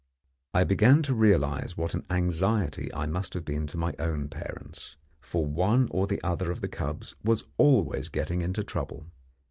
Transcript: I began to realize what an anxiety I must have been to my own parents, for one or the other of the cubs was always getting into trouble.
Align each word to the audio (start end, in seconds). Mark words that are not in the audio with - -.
I 0.55 0.63
began 0.63 1.03
to 1.03 1.13
realize 1.13 1.77
what 1.77 1.93
an 1.93 2.07
anxiety 2.09 2.91
I 2.91 3.05
must 3.05 3.35
have 3.35 3.45
been 3.45 3.67
to 3.67 3.77
my 3.77 3.93
own 3.99 4.29
parents, 4.29 4.97
for 5.19 5.45
one 5.45 5.89
or 5.91 6.07
the 6.07 6.19
other 6.23 6.49
of 6.49 6.61
the 6.61 6.67
cubs 6.67 7.13
was 7.23 7.43
always 7.59 8.09
getting 8.09 8.41
into 8.41 8.63
trouble. 8.63 9.05